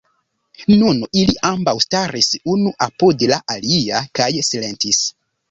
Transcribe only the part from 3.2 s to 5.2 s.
la alia, kaj silentis.